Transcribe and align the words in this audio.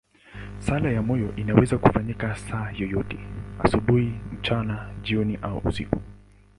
Sala 0.59 0.91
ya 0.91 1.01
moyo 1.01 1.35
inaweza 1.35 1.77
kufanyika 1.77 2.35
saa 2.35 2.71
yoyote, 2.71 3.19
asubuhi, 3.59 4.13
mchana, 4.33 4.89
jioni 5.03 5.39
au 5.41 5.57
usiku. 5.65 6.01